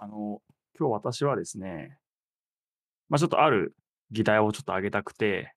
[0.00, 0.40] あの、
[0.78, 1.98] 今日私はですね、
[3.08, 3.74] まあ、ちょっとある
[4.12, 5.52] 議題をちょっと挙げたくて、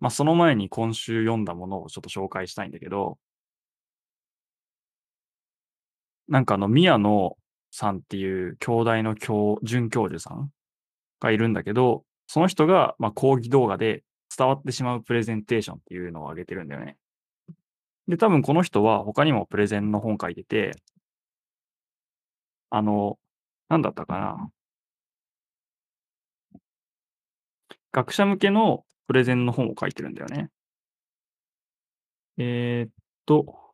[0.00, 3.18] まあ、その前に今週読んだものをちょっと紹介したいんだけど、
[6.28, 7.36] なんかあの、宮野
[7.70, 10.50] さんっていう京大の教准教授さん
[11.20, 14.02] がいるんだけど、その人が、ま、講義動画で
[14.36, 16.96] 伝わってしまうプレゼンテーションっていうのを上げてるんだよね。
[18.08, 20.72] で、多分この人は他にもプレゼンの本書いてて、
[22.70, 23.18] あの、
[23.68, 24.50] なんだったかな。
[27.92, 30.50] 学者向けのプレゼンの本を書いてるんだよね。
[32.36, 32.92] えーっ
[33.26, 33.72] と、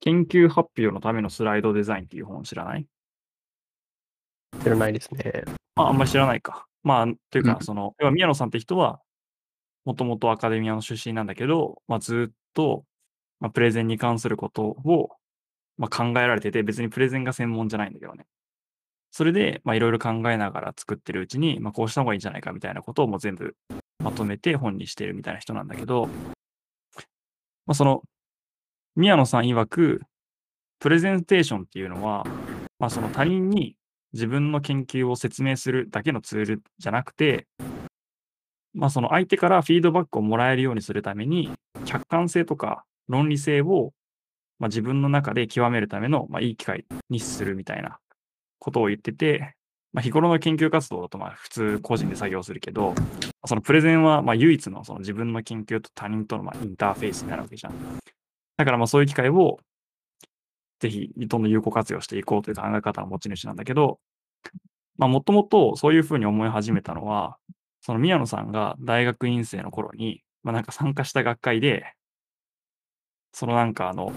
[0.00, 2.86] 研究発表のためのスライドデザインっていう本知らない？
[4.62, 5.44] 知らないですね。
[5.76, 6.66] あ、あんまり知らないか。
[6.82, 9.00] まあ、というか、うんその、要は宮野さんって人は、
[9.84, 12.84] もともとアカデミアの出身なんだけど、まあ、ずっと、
[13.40, 15.10] まあ、プレゼンに関することを、
[15.78, 18.26] まあ、考えられてて、別にプレゼンが専門じゃないんだけどね。
[19.10, 23.54] それで、まあ、いろいろ考えながら作ってるうちに、まあ、こうした方がいいんじゃないかみたいなことをもう全部
[23.98, 26.08] まとめて本にしてるみたいな人なんだけど、
[27.66, 28.02] まあ、その、
[28.96, 30.00] 宮野さん曰く、
[30.80, 32.24] プレゼンテーションっていうのは、
[32.78, 33.76] まあ、その他人に
[34.12, 37.46] 自分の研究を説明するだけのツールじゃなくて、
[38.74, 41.50] まあ、その相手からフィードバックをもらえるようにするために、
[41.84, 43.92] 客観性とか論理性を、
[44.62, 47.98] まあ、自分の中で極めるための、まあ、いい機会にするみたいな
[48.60, 49.56] ことを言ってて、
[49.92, 52.94] まあ、日頃の研究活動だとまあ普通個人で作業するけど、
[53.44, 57.72] そのプレゼンはまあ唯一のその自分の研究と他人とのまあインターフェースになるわけじゃん。
[58.56, 59.58] だからまあそういう機会を
[60.78, 63.98] ぜひどんどん有効活用していこうという考え方の持ち主なんだけど、
[64.96, 67.36] まあもともとそういうふうに思い始めたのは、
[67.80, 71.94] その宮野さんが大学院生の頃に、まあなんか参加した学会で、
[73.32, 74.12] そのなんかあの、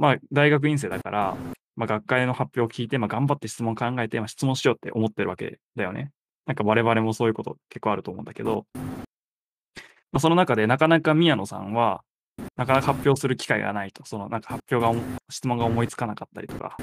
[0.00, 1.36] まあ大学院生だから、
[1.76, 6.10] まあ学会の発表を聞いて、まあ頑張って質問考えて、まあ質問しようって思ってるわけだよね。
[6.46, 8.82] なんか我々もそういうこと結構あると思うんだけど、ま
[10.14, 12.00] あその中でなかなか宮野さんは、
[12.56, 16.78] なかなか発表する機会がないと、そのなんか発表が、質問が思いつかなかったりとか、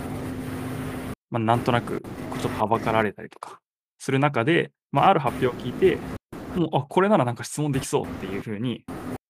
[1.31, 2.03] まあなんとなく
[2.39, 3.59] ちょっとはばかられたりとか。
[3.97, 5.97] する中で、まあある発表を聞いて、
[6.55, 8.85] もう、あ、これならなんか質問できそうっていうふうに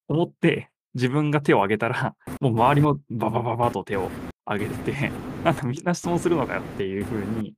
[0.10, 4.10] 思って、自分が手を挙げたら、 もう周りもババババと手を
[4.46, 5.12] 挙げて、
[5.44, 7.54] なんかみんな質問するのかよっていうふうに、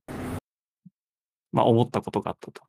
[1.52, 2.62] まあ思ったことがあったと。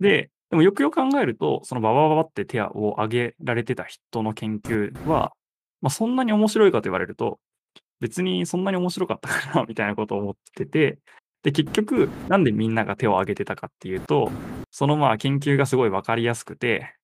[0.00, 5.32] で、でもよくよく考えると、そのババババって手を挙げられてた人の研究は、
[5.80, 7.38] まあそんなに面白いかと言われると、
[8.00, 10.98] 別にそんなに面白かったかな、 みたいなことを思ってて、
[11.42, 14.30] で、結局、なんでみんなが手を挙げてたかっていうと、
[14.70, 16.94] そのまあ研究がすごいわかりやすくて、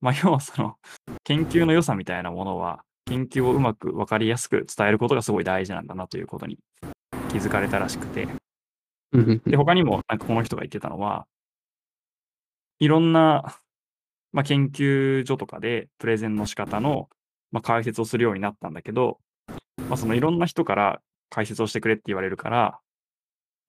[0.00, 0.76] まあ要はその
[1.24, 6.58] 研究の良さみたいなものは、研究をうまくわかりやすく伝えることがすごい大事なんだなということに
[7.30, 8.28] 気づかれたらしくて、
[9.12, 11.26] うんで、他にもなんかこの人が言ってたのは、
[12.80, 13.58] いろんな、
[14.32, 17.08] まあ、研究所とかでプレゼンの仕方の、
[17.50, 19.18] まあ、解説をするようになったんだけど、
[19.88, 21.00] まあ、そのいろんな人から
[21.30, 22.78] 解説をしてくれって言われるから、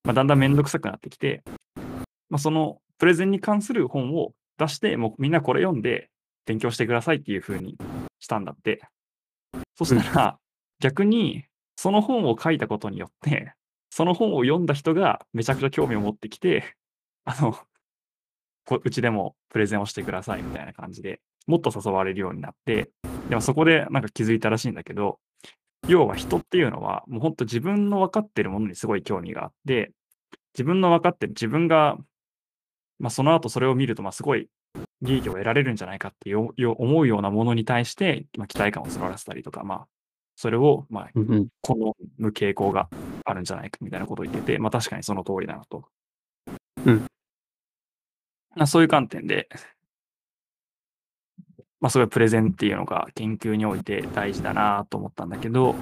[0.03, 1.43] まあ、だんだんめんどくさくなってきて、
[2.29, 6.09] まあ、そのプレゼンに関する本を出して、もうみんなこれ読んで
[6.45, 7.77] 勉強してくださいっていう風に
[8.19, 8.81] したんだって。
[9.75, 10.39] そしたら、
[10.79, 11.45] 逆に
[11.75, 13.53] その本を書いたことによって、
[13.89, 16.75] その本を読んだ人がめちゃくちゃ興味を持ってきて、
[17.25, 17.57] あの、
[18.65, 22.91] こうちでもプレゼンをしてくださいみたいな感じでもっと誘われるようになって、
[23.29, 25.19] でもそこでなんか気づいたらしいんだけど、
[25.87, 29.91] 要は人っていうのはもう本当自分の分かってるものにすごい興味があって、
[30.53, 31.97] 自分の分かってる自分が、
[32.99, 34.49] まあ、その後それを見るとまあすごい
[35.01, 39.87] 利益を得られるんじゃないかっていうよ思うようなものに対して、まあ、期待感を募らせたりとか、まあ、
[40.35, 41.09] それをまあ
[41.61, 42.89] 好む傾向が
[43.25, 45.83] あるんじゃないかみたいなことを言ってて、まあ確かにその通りだなと。
[46.85, 47.05] うん。
[48.55, 49.49] まあそういう観点で、
[51.81, 55.75] まあすごいプレゼンっていうのが研究において大事だなと思ったんだけど、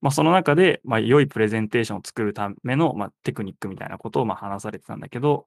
[0.00, 5.46] まあその中で、まあ良いプレゼンテーションを作るための、まあ、テクニックみたいなことをまあ話されてたんだけど、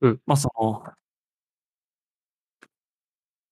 [0.00, 0.20] うん。
[0.24, 0.84] まあその、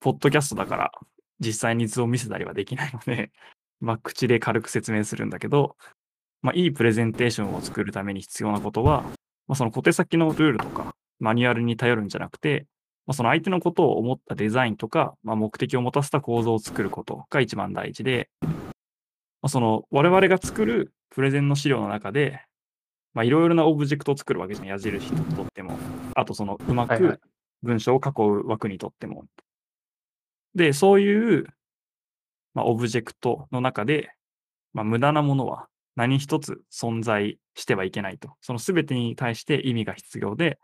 [0.05, 0.93] ポッドキャストだから
[1.41, 3.33] 実際に図を見せたりはできないので、
[3.81, 5.79] まあ口で軽く説明するんだけど、
[6.43, 9.01] まあいいプレゼンテーションを作るために必要なことは、
[9.49, 12.67] まあその小手先のルールとかマニュアルに頼るんじゃなくて、
[13.07, 18.51] まあ、その相手のことを思ったデザインとか、まあ、目的を持たせた構造を作ることが一番大事で、ま
[19.43, 22.43] あ、その我々が作るプレゼンの資料の中で、
[23.15, 25.79] まあ、いろいろなオブジェクトを作るわけじゃん、矢印にとっても。
[26.15, 27.21] あとそのうまく
[27.63, 29.25] 文章を囲う枠にとっても。
[30.55, 31.47] で、そういう、
[32.55, 34.11] まあ、オブジェクトの中で、
[34.73, 38.35] まあ、無駄なものは何一つ存在してはいけないと。
[38.41, 40.59] その全てに対して意味が必要で、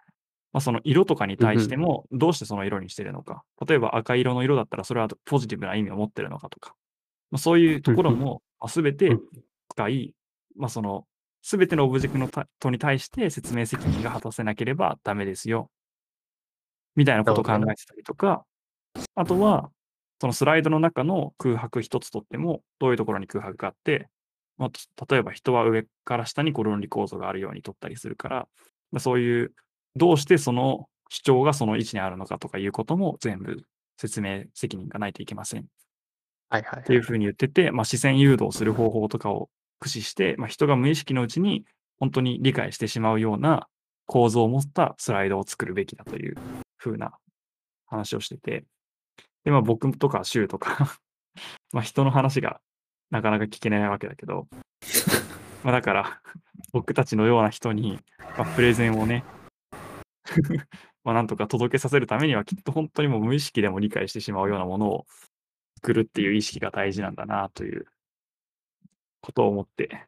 [0.52, 3.42] まあ、その色とかに対してもどうしてその色にしてるのか。
[3.66, 6.74] 例えば赤色の色だったらそれはポジティブな意味を持ってるのかとか。
[7.30, 9.16] まあ、そういうところもまあ全て
[9.70, 10.14] 使い、
[10.56, 11.06] まあ、その
[11.42, 15.70] 全てのオブジェクトに対して説明責任が果たせなければダメですよ。
[16.96, 18.44] みたいなことを考えてたりとか、
[19.14, 19.70] あとは、
[20.20, 24.08] そのスライドの中の空白一つとっても、どういうところに空白があって、
[24.58, 28.48] まあ、例えば人は上から下にこう論理構造があるように取ったりするから、
[28.92, 29.52] まあ、そういう、
[29.96, 33.64] どうしてその主張がその位置にあるのかとかいうことも全部
[33.96, 35.64] 説明責任がないといけません。
[36.50, 36.82] はいはい、はい。
[36.82, 39.48] っていうふうに言ってて、まあ、視線誘導する方法とかを
[39.80, 41.64] 駆使して、まあ、人が無意識のうちに
[41.98, 43.66] 本当に理解してしまうような
[44.06, 46.36] 構造を持ったスライドを作るべきだという
[46.76, 47.12] ふうな
[47.86, 48.64] 話をしてて、
[49.44, 50.98] で、まあ僕とかシュウとか
[51.72, 52.60] まあ人の話が
[53.10, 54.48] なかなか聞けないわけだけど、
[55.64, 56.22] まあだから
[56.72, 57.98] 僕たちのような人に、
[58.38, 59.24] まあ、プレゼンをね
[61.04, 65.06] まあなんとか届けさせるためにはきっと本当にもう無意識でも理解してしまうようなものを
[65.76, 67.86] 作るっていう意識が大事なんだなという
[69.20, 70.06] ことを思って。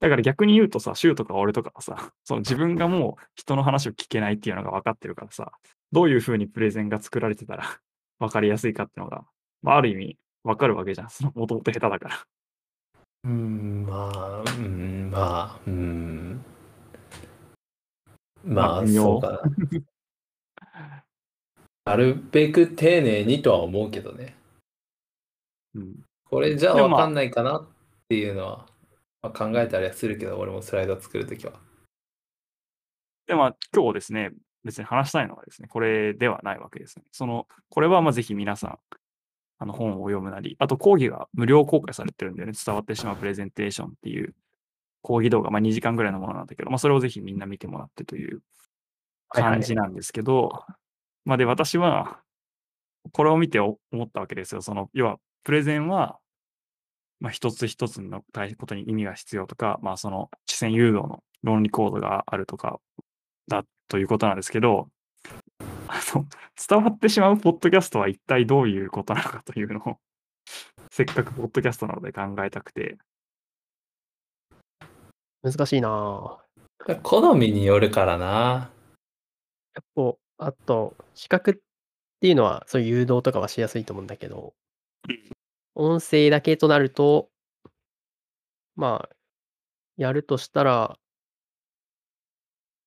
[0.00, 5.52] だから逆に言うとさ、シュウとか俺とかはさ、その自分がもう人の話を聞けないっていうのが分かってるからさ、
[5.90, 7.80] どういうふうにプレゼンが作られてたら
[8.18, 9.24] 分かりやすいかっていうのが、
[9.62, 11.10] まあ、ある意味分かるわけじゃん。
[11.10, 12.26] そのもともと下手だから。
[13.24, 15.18] うん、まあ、うん、ま
[15.56, 16.44] あ、うん。
[18.44, 19.42] まあそうかな。
[21.84, 24.36] なるべく丁寧にとは思うけどね。
[25.74, 26.04] うん。
[26.24, 27.68] これじゃあでもまあわかんないかなっ
[28.08, 28.66] ていうのは、
[29.22, 31.60] まあ、考えたりはするけど、俺もスライド作るときは。
[33.26, 34.32] で、まあ今日ですね、
[34.64, 37.04] 別に話したいのはですね、これではないわけですね。
[37.12, 38.78] その、これはまあぜひ皆さん、
[39.60, 42.52] あの本を読むなり、あと講義が無料公開されてるんだよね。
[42.64, 44.34] 伝わってしまうプレゼンテーションっていう
[45.02, 48.42] 講義動画、まあ2時間ぐらいのものなんだけど、まあそれをぜひみんな見てもらってという
[49.30, 50.64] はいはい感じなんですけど、
[51.24, 52.20] まあで、私は、
[53.12, 54.62] これを見て思ったわけですよ。
[54.62, 56.18] その、要は、プレゼンは、
[57.20, 58.22] まあ一つ一つの
[58.58, 62.80] ことに意味が必要とか、まあその、視線誘導の論理コードがあるとか、
[63.48, 64.88] だということなんですけど、
[65.88, 66.26] あの、
[66.68, 69.96] 伝わってしまうポッドキャストは一体どういうことなのかというのを、
[70.90, 72.98] せっかくポッドキャストなので考えたくて、
[75.42, 77.00] 難しいなぁ。
[77.02, 78.70] 好みによるからな。
[79.74, 79.84] やっ
[80.38, 81.54] ぱ、あと、視覚っ
[82.20, 84.54] ていうのは、そういう誘導とかはしやすいと思うんだけど、
[85.74, 87.30] 音声だけとなると、
[88.74, 89.16] まあ、
[89.96, 90.98] やるとしたら、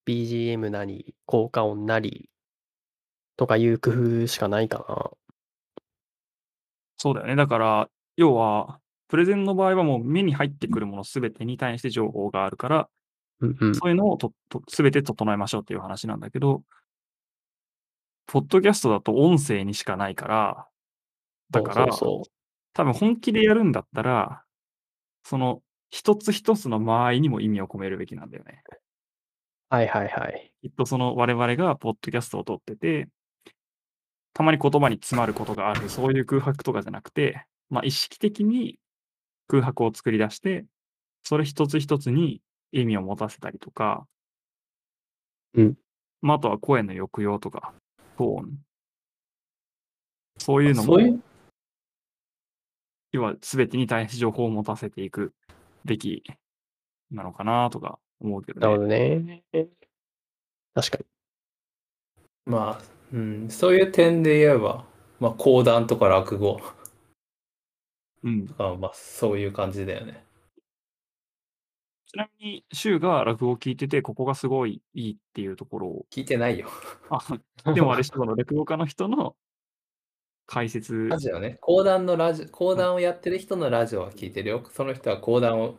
[0.06, 2.30] BGM なり、効果音なり、
[3.38, 5.12] とかいう工夫しかないかな。
[6.98, 7.36] そうだよね。
[7.36, 12.90] だから、要は、プレゼンの場合はもう目に入ってくるものすべてに対して情報があるから、
[13.42, 13.76] うんうん。
[13.76, 16.64] そういうのをとと全て整えましょうっていう話なんだけど、
[18.28, 20.68] ポッドキャストだと音声にしかないから、
[21.52, 21.88] だから、
[22.74, 24.44] 多分本気でやるんだったら、
[25.24, 28.64] その一つ一つの間合いにも意味を込めるべきなんだよね。
[29.72, 29.76] う。
[29.76, 30.52] はいはいはい。
[30.62, 33.08] きっとその我々がポッドキャストを撮ってて、
[34.34, 38.80] たまに言葉に詰まることがある、そういう空白とかじゃなくて、まあ意識的に
[39.48, 40.66] 空白を作り出して、
[41.24, 42.42] それ一つ一つに
[42.72, 44.06] 意味を持たせたりとか、
[45.54, 45.78] うん。
[46.22, 47.74] まああとは声の抑揚とか、
[48.18, 48.58] トーン。
[50.38, 51.22] そういうのもそう、いう、
[53.12, 55.34] 要は全てに対して情報を持たせていく
[55.86, 56.24] べき
[57.12, 59.20] なのかなとか思うけなるほどね。
[59.20, 59.70] どね。
[60.74, 61.06] 確かに。
[62.46, 62.82] まあ、
[63.14, 64.86] うん、そういう点で言えば、
[65.20, 66.62] まあ、講談とか落語
[68.24, 68.48] うん。
[68.48, 70.24] とか、まあ、そういう感じだよね。
[72.08, 76.68] ちなみに、シュウが落語を聞いてて、ここがすごいいいっていうところを、聞いてないよ。
[77.10, 79.36] あ、でもあれ、その落語家の人の
[80.46, 81.58] 解説ラ、ジオね。
[81.62, 84.64] 講談のラジオ、講談をやってる人のラジオは聞いてるよ。
[84.74, 85.78] その人は講談を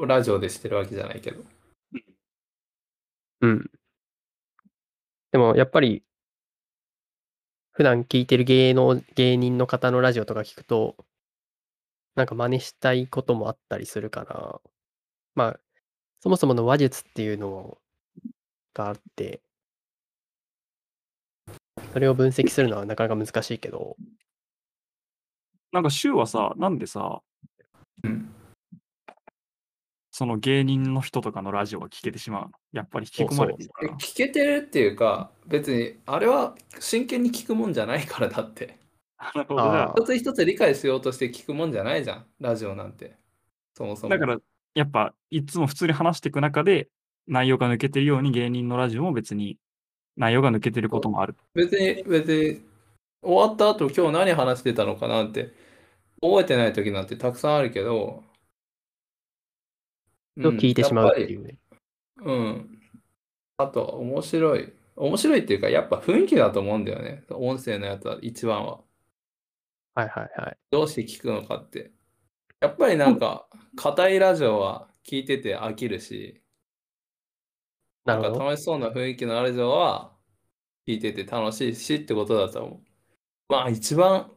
[0.00, 1.44] ラジオでしてるわけじゃないけど。
[3.40, 3.70] うん。
[5.32, 6.02] でも、やっぱり、
[7.72, 10.96] 普段聞いてる芸能、芸人の方のラジオとか聞くと、
[12.14, 14.60] なんか真似したいこともあったりするから、
[15.34, 15.60] まあ、
[16.20, 17.78] そもそもの話術っていうの
[18.74, 19.42] があって、
[21.92, 23.96] それを分析するのはなかなか難しいけど、
[25.72, 27.22] なんかシュウはさ、なんでさ、
[28.04, 28.34] うん。
[30.20, 32.50] その芸人の人とかのラジオが聞けてしまうの？
[32.74, 33.94] やっぱり引き込まれているから。
[33.94, 38.76] 聞けてるっていうか、別に、あれは真剣に聞くもんじゃないからだって。
[39.34, 39.62] なるほど。
[39.62, 42.26] じゃあ一つ一つ理解しようとして聞くもんじゃないじゃん。
[42.38, 43.16] ラジオなんて。
[43.74, 44.14] そもそも。
[44.14, 44.38] あだから、
[44.74, 46.88] やっぱいつも普通に話していく中で、
[47.26, 49.56] 内容が抜けてるように芸人のラジオも別に
[50.18, 51.34] 内容が抜けてることもある。
[51.54, 52.60] 別に、別に、
[53.22, 55.54] 終わった後今日何話してたのかなって、
[56.20, 58.22] 覚えてない時なんてたくさんあるけど、
[60.48, 61.58] を聞いてしまうっていうね。
[62.22, 62.80] うん。
[63.56, 64.72] あと、面白い。
[64.96, 67.24] 面白いっていうか、やっぱ雰囲気だと思うんだよね。
[67.30, 68.80] 音声のやつは一番は。
[69.94, 70.56] はいはいはい。
[70.70, 71.92] どうして聞くのかって。
[72.60, 76.42] やっぱりなんか、硬いラジオは聞いてて飽きるし、
[78.04, 78.28] なんか。
[78.28, 80.12] 楽しそうな雰囲気のラジオは
[80.86, 82.80] 聞いてて楽しいしってことだと思う。
[83.48, 84.30] まあ一番、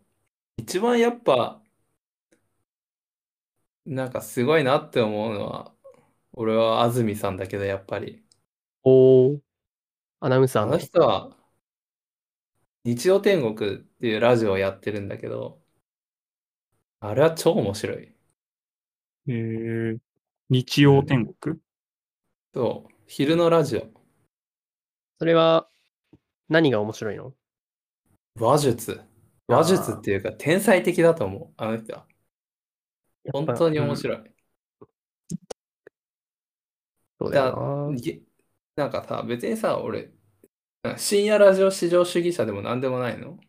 [0.57, 1.61] 一番やっぱ、
[3.85, 5.72] なんかすごいなって思うのは、
[6.33, 8.23] 俺は安住さんだけど、やっぱり。
[8.83, 9.41] おー。
[10.19, 11.37] アナウンサーあのの人は、
[12.85, 15.61] 日曜天国っていうラジオをやってるんだけど、
[17.01, 18.15] あれは超面白い。
[19.27, 19.99] えー、
[20.49, 21.59] 日曜天国、
[22.53, 23.87] そう、昼のラジオ。
[25.19, 25.69] それは
[26.49, 27.33] 何が面白いの？
[28.35, 29.01] 話術。
[29.47, 32.07] 話術っていうか天才的だと思う、あの人は。
[33.33, 33.97] 本当に面い。
[33.97, 34.33] 白い。
[37.23, 37.95] そうだよな。
[37.95, 38.21] げ
[38.75, 40.11] なんかさ、別にさ、俺、
[40.97, 43.39] 深夜ラジオ至上主義者でも何でもないの？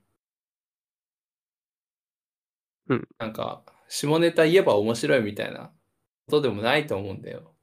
[2.88, 3.08] うん。
[3.18, 5.72] なんか、下ネタ言えば面白いみたいな
[6.26, 7.54] ことでもないと思うんだよ。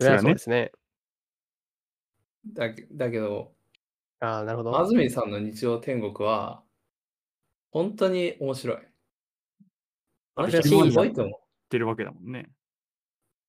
[0.00, 0.72] そそうですね。
[2.52, 3.54] だけだけど、
[4.20, 4.78] ああ、なるほど。
[4.78, 6.62] 安住さんの日曜天国は、
[7.70, 8.78] 本当に面白い。
[10.36, 12.50] あの人はすごいと思ってるわけだもんね。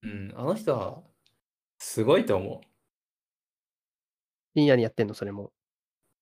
[0.04, 0.08] う。
[0.08, 1.04] うん、あの人は、
[1.84, 2.68] すごいと思う。
[4.56, 5.52] 深夜にやってんの、それも。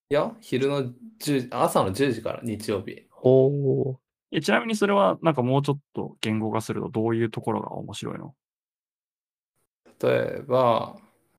[0.10, 3.08] いや、昼の10朝の10時から日曜日。
[3.24, 3.98] おー。
[4.34, 8.34] えちなみにそれはなんかもうちょっと言語化するとどういうところが面白いの？
[10.02, 10.98] 例えば、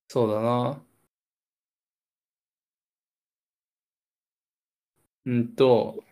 [0.08, 0.82] そうだな。
[5.26, 6.04] うんと、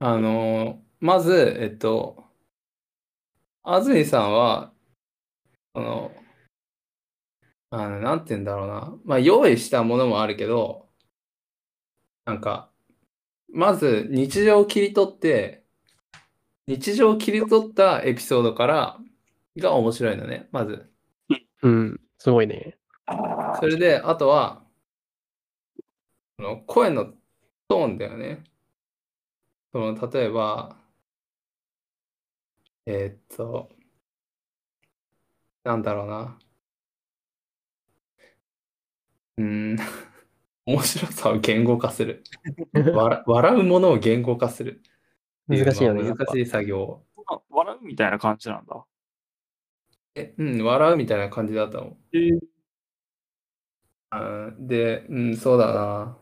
[0.00, 2.24] あの、まず、えっと、
[3.62, 4.72] 安住さんは、
[5.78, 6.12] あの、
[7.70, 8.98] あの、なんて言うんだろうな。
[9.04, 10.88] まあ、用意したものもあるけど、
[12.24, 12.70] なんか、
[13.52, 15.64] まず日常を切り取って、
[16.66, 18.98] 日常を切り取ったエピソードから
[19.56, 20.90] が面白いのね、まず。
[21.62, 22.00] うん。
[22.18, 22.78] すごいね。
[23.60, 24.64] それで、あとは、
[26.38, 27.14] あの声の
[27.68, 28.44] トーンだよね。
[29.72, 30.76] その例えば、
[32.86, 33.70] えーっと、
[35.64, 36.38] なんだろうな。
[39.38, 39.76] うーん、
[40.66, 42.24] 面白さを言語化する。
[42.72, 44.82] 笑笑うものを言語化する。
[45.46, 46.02] 難しいよね。
[46.02, 47.02] 難しい作業
[47.50, 48.84] 笑うみたいな感じなんだ。
[50.14, 51.96] え、うん、笑うみたいな感じだと思う。
[52.12, 52.40] えー
[54.10, 56.18] あーで、うん、そうだな。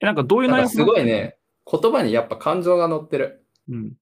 [0.00, 1.38] えなんかどういう内容なんかすごいね、
[1.70, 3.44] 言葉にやっぱ感情が乗ってる。
[3.68, 3.92] うん。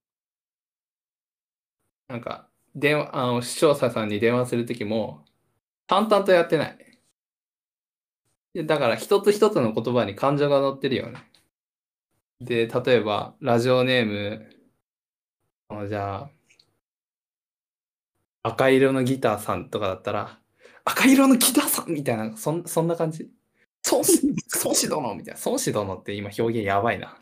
[2.07, 2.46] なんか、
[2.77, 5.25] 電話、あの、視聴者さんに電話するときも、
[5.87, 6.77] 淡々とやってない。
[8.53, 11.29] でだから、一つ一つの言葉に感情が乗ってるよね。
[12.39, 14.49] で、例えば、ラジオネーム、
[15.69, 16.31] あのじゃあ、
[18.43, 20.39] 赤色のギターさんとかだったら、
[20.85, 23.29] 赤色のギターさんみたいな、そんそんな感じ？
[23.91, 24.21] 孫子、
[24.63, 25.41] 孫子殿みたいな。
[25.45, 27.17] 孫子殿って今表現やばいな。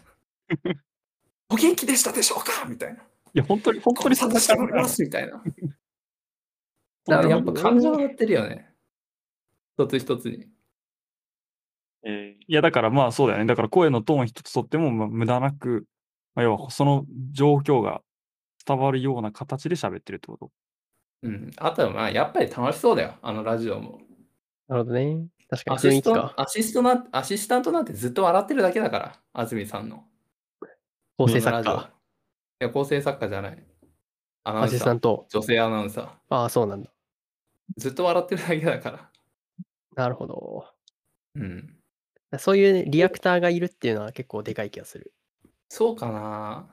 [1.50, 2.65] お元気でしたでしょうか？
[2.67, 3.03] みたいな。
[3.36, 5.44] いや、本当に、本当にそんなしており感じなのますみたいな。
[7.06, 8.74] だからやっぱ感情が乗ってるよね。
[9.77, 10.48] 一つ一つに。
[12.04, 13.46] えーいや、だからまあそうだよね。
[13.46, 15.86] だから声のトーン一つとっても、まあ、無駄なく、
[16.34, 18.01] まあ、要はその状況が
[18.65, 20.51] 伝わるような形で喋ってるってこと。
[21.24, 21.51] うん。
[21.58, 23.15] あとはまあやっぱり楽しそうだよ。
[23.22, 24.00] あのラジオも。
[24.70, 25.27] なるほどね。
[25.50, 26.42] 確かにアシスト。
[26.42, 29.20] アシストな、アシスタントなんてずっと笑ってるだけだから。
[29.34, 30.06] 安住さんの。
[31.18, 31.94] 構成作ラジオい家、
[32.59, 33.65] や、構成作家じゃない。
[34.43, 34.88] アナウアシンサー。
[34.88, 35.27] スタント。
[35.29, 36.09] 女性アナウンサー。
[36.29, 36.91] ああ、そうなんだ。
[37.77, 39.09] ずっと笑ってるだけだから。
[39.95, 40.67] なるほど。
[41.35, 41.75] うん。
[42.38, 45.13] そういうねリアクターがいるっていうのは結構でかい気がする。
[45.69, 46.67] そうかな。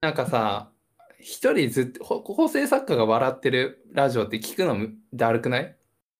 [0.00, 0.70] なんかさ、
[1.18, 5.76] 一人ずっと、ほ構成作家が笑ってるラジオって聞くのむだるくない？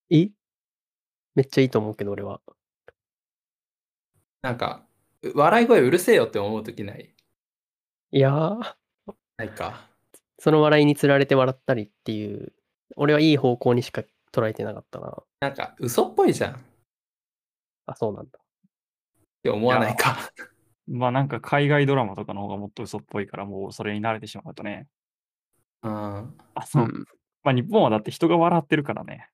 [0.09, 0.29] え
[1.35, 2.39] めっちゃいいと思うけど、俺は。
[4.41, 4.85] なんか、
[5.23, 7.13] う笑い声うるせえよって思うときない？
[8.11, 8.75] いやー、
[9.45, 9.89] ないか。
[10.39, 12.53] その笑いにつられて笑ったりっていう、
[12.95, 15.23] 俺はいい方向にしか捉えてなかったな。
[15.39, 16.57] なんか、嘘っぽいじゃんっ
[17.85, 18.39] あ、そうなんだ。
[19.43, 20.17] て思わないか。
[20.87, 24.87] まあなんか海外ドラマとかの方がもっと嘘っぽいから、もうそれに慣れてしまうとね。
[25.81, 26.83] ああ、うそう。
[26.83, 27.05] ん。
[27.43, 29.29] まあ日本はだって人が笑ってるからね。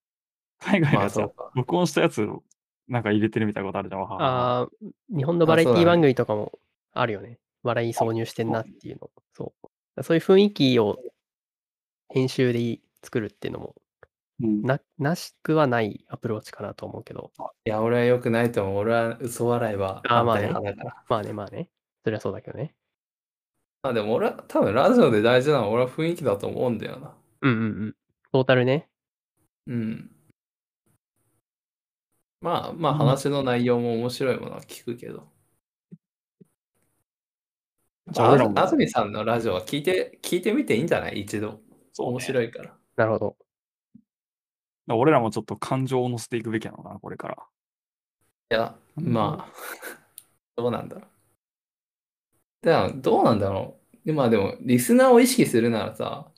[0.59, 2.43] 海外のまあやつはそうか録音したやつを
[2.87, 4.01] なんか入れてるみたいなことあるじゃん。
[4.01, 4.67] ああ、
[5.15, 6.59] 日本のバラエティ番組とかも
[6.93, 7.39] あるよね。
[7.63, 9.09] 笑い挿入してんなっていうの。
[9.33, 9.68] そう。
[10.01, 10.97] そういう雰囲気を
[12.09, 13.75] 編集で作るっていうのも
[14.41, 17.31] うんな、なしくはないアプローチかなと思うけど。
[17.65, 18.77] いや、俺は良くないと思う。
[18.77, 20.75] 俺は嘘笑いは反あーまあね。
[21.09, 21.69] まあね、まあね。
[22.03, 22.73] それはそうだけどね。
[23.83, 27.13] まあでも俺は多分ラジオで大事なのは俺は雰囲気だと思うんだよな。
[27.41, 27.95] うんうんうん。
[28.31, 28.89] トータルね。
[29.67, 30.11] うん。
[32.41, 35.27] まあまあうん話の内容も面白いものは聞くけど。
[38.11, 41.21] じゃあ俺らもあずみさんのラジオは聞いて、聞いてみていいんじゃない？
[41.21, 41.61] 一度。
[41.93, 42.77] そうね面白いから。
[42.95, 43.37] なるほど。
[44.87, 47.47] ら俺らもちょっと感情を乗せていくべきなのかな、これから。
[48.51, 49.53] いや、まあ、
[50.55, 51.09] どうなんだろう。
[52.61, 54.07] でも、どうなんだろう。
[54.07, 56.31] でまあでも、リスナーを意識するならさ、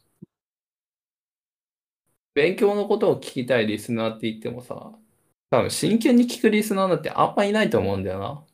[2.33, 4.93] 勉強のことを聞きたいリスナーって言ってもさ、
[5.49, 8.45] 多分真剣に聞くリスナーなんてあんまいないと思うんだよな。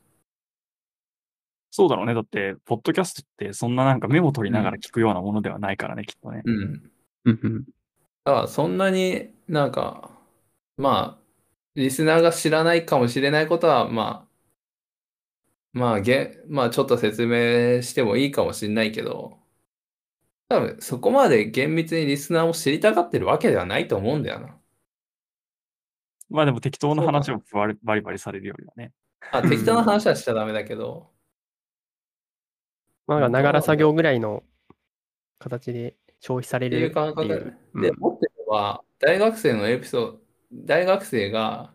[1.78, 2.14] そうだろうね。
[2.14, 6.42] だって、ポッドキャストってそんななんかメモ取りながら聞くようなものではないからね、きっとね。
[6.44, 6.90] うん。
[7.26, 7.64] うんうん。
[8.24, 10.10] だからそんなになんか、
[10.76, 11.24] まあ、
[11.76, 14.26] リスナーが知らないかもしれないことは、ま
[15.72, 19.38] あ、まあ、げまあ、ちょっと説明してもいいかもしれないけど、
[20.48, 24.58] 多分そこまで厳密にリスナーも知りたがってるわけではないと思うんだよな。
[26.28, 28.90] まあでも適当な話をバリバリバリされるよりはね。
[29.30, 31.12] あ、適当な 話はしちゃダメだけど、
[33.08, 34.44] まあ、ながら作業ぐらいの
[35.38, 37.56] 形で消費されっていうる感覚っていう。
[37.80, 40.20] で、うん持ってるのは、大学生のエピソード、
[40.52, 41.72] 大学生が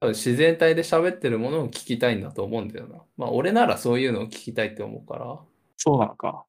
[0.00, 3.02] 多分自然体で喋ってるものを聞きたいんだと思うんだよな。
[3.18, 5.38] まあ、俺ならそういうのを聞きたいって思うから、
[5.76, 6.46] そうなのか。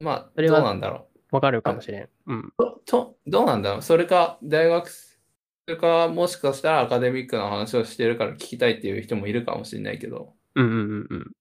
[0.00, 2.08] まあ、それはどうなんだろわかるかもしれん。
[2.26, 2.38] うん。
[2.40, 2.52] う。
[2.58, 3.82] と、とどうなんだろう。
[3.82, 5.14] それか、大学、そ
[5.68, 11.32] れか、もしかしたらアカデミックな話をしてるから聞きたいっていう人もいるかもしれないけど、うんうんうんうん。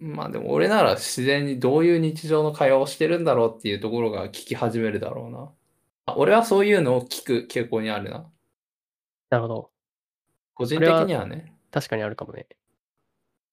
[0.00, 5.50] まあでも俺なら自然にどういう日常の会話をしてるんだろうっていうところが聞き始めるだろうな。
[6.06, 8.24] あ俺はそういうのを聞く傾向にあるな。
[9.28, 9.70] なるほど。
[10.54, 11.54] 個人的にはね。
[11.70, 12.46] 確かにあるかもね。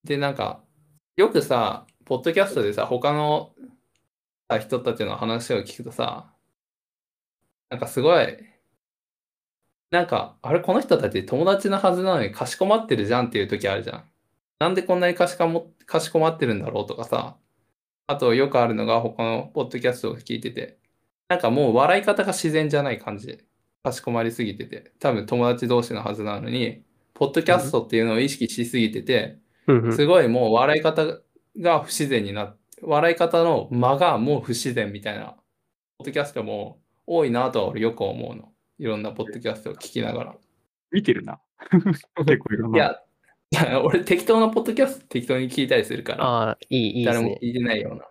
[0.04, 0.64] で、なんか、
[1.18, 3.54] よくさ、ポッドキャストでさ、他の
[4.50, 6.34] さ人たちの話を聞くとさ、
[7.70, 8.38] なんかすごい、
[9.92, 14.12] なんか、あれ、この人たち友達のはずなのにかしこまってるじゃんっていう時あるじゃん。
[14.60, 17.38] なんでこんなにかしかも、かしこまってるんだろうとかさ、
[18.08, 20.80] あとよくあるのが他のポッドキャストを聞いてて、
[21.30, 23.46] なんかもう笑い方が自然じゃない感じで、
[23.84, 29.40] かしこまりすぎてて、多分友達同士のはずなのに、ポッドキャストっていうのを意識しすぎてて。
[29.92, 31.06] すごいもう笑い方
[31.60, 35.36] が不自然になって、笑い方の間がもう不自然みたいな、
[35.98, 38.52] ポッドキャストも多いなとは俺よく思うの。
[38.80, 40.36] いろんなポッドキャストを聞きながら。
[40.92, 41.42] 見てるな。
[41.70, 42.78] 結構いろんな。
[42.78, 43.02] いや、
[43.52, 47.24] い や俺適当なポッドキャスト適当に聞いたりするから、ああ、いい、いいですね。
[47.24, 48.06] 誰も聞いてないような。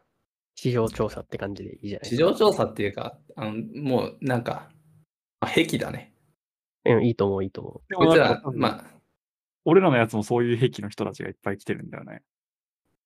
[0.55, 4.70] 市場調査って感じでいいじゃない市場調査っていうか、あのもうなんか、
[5.40, 6.14] まあ癖だね。
[6.87, 8.85] うん、いいと思う、いいと思でこいつらまあ、
[9.66, 12.22] 俺らのやつもそういう癖の人たちがいっぱい来てるんだよね。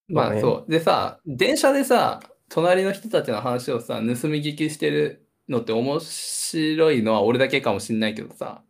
[0.08, 0.70] まあそう。
[0.70, 8.62] でさ、電車でさ、隣の人たちの話をさ、盗み聞きしてるのって面白いのは俺だけかもしんないけどさ、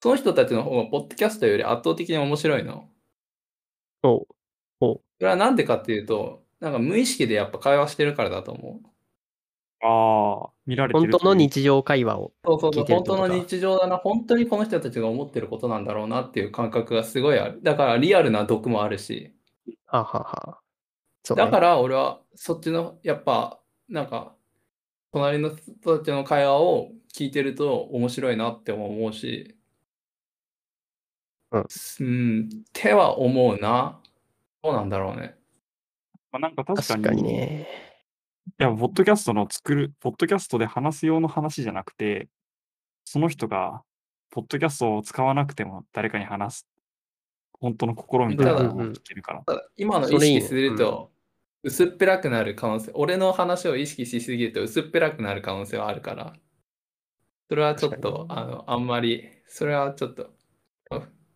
[0.00, 2.88] その人たちの方がポッドキャストより圧倒的に面白いの。
[4.02, 4.06] う。
[4.80, 8.88] おうそれはなんでかっていうと、なんか無意識でやっぱ会話してるからだと思う。
[9.80, 12.32] ああ、見られてる本当の日常会話を。
[12.44, 17.60] そうそうそう、本当の日常だな、本当にこの人たちが思ってることなんだろうなっていう感覚がすごいある。
[17.62, 19.34] だからリアルな毒もあるし、
[19.86, 20.60] はあはあはあ。
[21.24, 24.34] そうねだから俺はそっちの、やっぱ、なんか、
[25.12, 29.57] 隣の人たちの会話を聞いてると面白いなって思うし、
[31.50, 31.66] うん
[32.00, 34.00] うん、っては思うな。
[34.62, 35.34] どうなんだろうね。
[36.30, 37.68] まあ、なんか確かに、確かにね。
[38.60, 42.28] いや、ポッドキャストの作る、ポッドキャストで話す用の話じゃなくて、
[43.04, 43.82] その人が、
[44.30, 46.66] ポッドキャストを使わなくても誰かに話す、
[47.52, 49.42] 本当の心みたいなのを聞けるから。
[49.46, 51.10] ただ今の意識すると、
[51.62, 56.34] 薄っぺらくなる可能性、俺の話を意識しすぎると薄っぺらくなる可能性はあるから、
[57.48, 60.30] それはちょっと、確あの、あんまり、それはちょっと、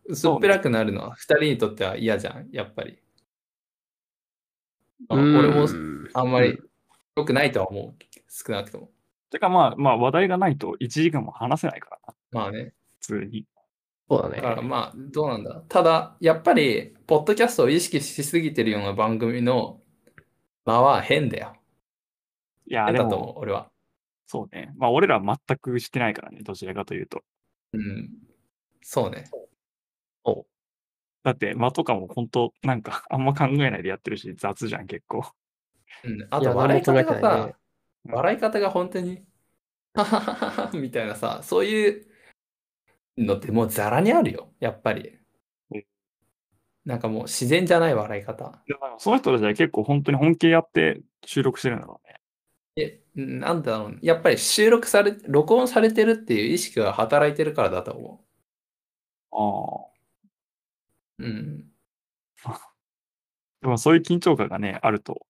[0.05, 2.99] 薄っぺらくなるのは二人にとっては嫌じゃん、やっぱり。
[5.09, 6.57] あ俺もうんあんまり
[7.17, 7.95] 良くないとは思う、
[8.29, 8.91] 少なくとも。
[9.29, 12.73] てかまあ、まあ話題がないと1時間も話せないからな、まあね。
[12.99, 13.45] 普通に。
[14.09, 15.63] そうだねだからまあ、どうなんだ。
[15.67, 19.81] ただ、やっぱり、ポッドキャストを意識しすぎてるような番組の
[20.65, 21.55] 間は変だよ。
[22.67, 23.69] いや、変だと思う、、俺は。
[24.27, 24.73] そうね。
[24.77, 27.23] まあ、俺らは全くしてないからね、どちらかというと。
[27.73, 28.09] うん。
[28.81, 29.25] そうね。
[30.23, 30.45] お
[31.23, 35.23] だって、間とかも本当、なんか、あんま考えないでやってるし、雑じゃん、結構。
[36.03, 36.27] うん。
[36.29, 37.55] あと、笑い方がさね、
[38.05, 39.25] 笑い方が本当に、
[39.95, 42.07] はははははみたいなさ、そういう
[43.17, 45.19] のってもうザラにあるよ、やっぱり
[45.71, 45.85] うん。
[46.83, 48.63] なんかもう自然じゃない笑い方。
[48.67, 52.19] でもその人たちは結構本当に本気でやって収録してるんだろうね。
[52.75, 58.25] え、なんだろう、やっぱり収録され、録音されてるっていう意識が働いてるからだと思
[59.31, 59.92] ああ。
[61.23, 61.29] う。
[61.29, 61.65] うん。
[63.61, 65.25] でもそういう緊張感がね、あると、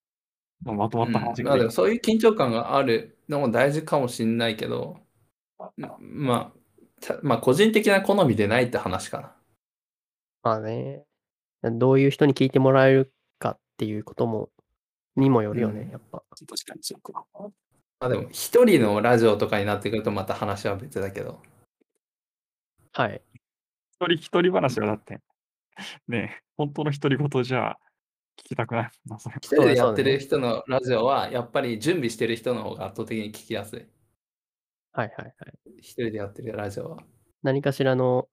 [0.64, 4.98] まあまとまった話うんまあでもができそういう緊張感があるのも大事かもしんないけど、
[5.78, 6.52] るまあ、
[7.02, 9.36] たまあ個人的な好みでないって話かな。
[10.42, 11.04] まあね。
[11.64, 14.50] どういう人に聞いてもらえるかっていうことも、
[15.16, 16.24] にもよるよね、うんやっぱ。
[16.32, 17.26] 確かにそうか。
[17.34, 21.42] まあでも一人のラジオとかになってくるとまた話は別だけど。
[22.92, 23.22] はい。
[23.94, 25.22] 一人一人話はだって、
[26.08, 27.78] ね、本当の独り言じゃ
[28.38, 29.36] 聞きたくないもんな、それ。
[29.42, 33.88] 一人でやってる人のラジオはやっぱり準備してる人の方が圧倒的に聞きやすい。
[34.94, 35.54] はいはいはい。
[35.80, 37.04] 一人でやってるラジオは。
[37.42, 38.30] 何かしらの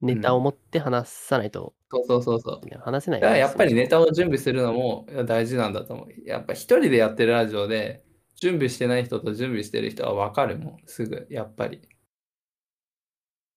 [0.00, 2.66] ネタを持って話さないと、そうそうそうそう。
[2.66, 3.88] ね話せないだからやっぱりネね。
[3.88, 6.08] タを準備するのも大事なんだと思う。
[6.24, 8.04] やっぱ一人でやってるラジオで
[8.36, 11.80] 準備してない人と準備してる人は分かるもん、すぐ、やっぱり。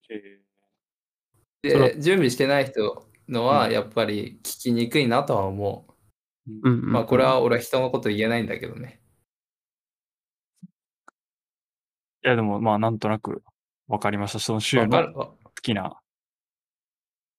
[0.10, 0.43] えその
[1.63, 5.93] で、準備してない人のはやっぱり聞きにくいなとは思ー
[6.65, 6.86] うんうんう。
[6.88, 9.02] まあこれは俺は人のこと言えないんだけどね。
[12.26, 13.43] いや、でもまあ、なんとなく
[13.88, 14.39] 分かりました。
[14.39, 15.99] その週の好きな、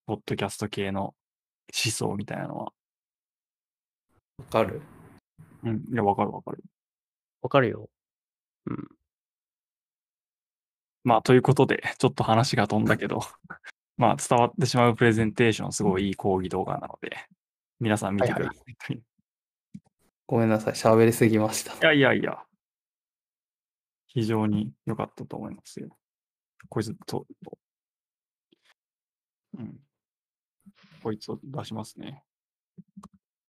[0.06, 2.72] ポッドキャスト系の思想みたいなのは。
[4.38, 4.82] 分かる
[5.62, 6.64] うん、いや、分かる分かる。
[7.40, 7.88] わかるよ。
[8.66, 8.88] うん。
[11.02, 13.20] まあ、ということで、ちょっと話が飛んだけど、
[13.96, 17.16] まあ、伝わってしまうプレゼンテーション、すごいいい講義動画なので、
[17.80, 18.94] 皆さん見てください。
[18.94, 19.00] い
[20.26, 21.74] ごめんなさい、喋りすぎました。
[21.86, 22.42] やいやいや、
[24.06, 25.96] 非常に良かったと思いますよ。
[26.68, 27.26] こいつと、
[29.58, 29.80] うん。
[31.02, 32.24] こいつを出しますね。